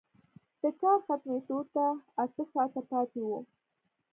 [0.61, 1.85] د کار ختمېدو ته
[2.23, 3.37] اته ساعته پاتې وو